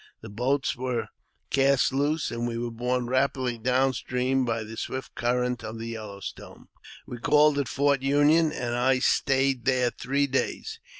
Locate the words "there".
9.65-9.91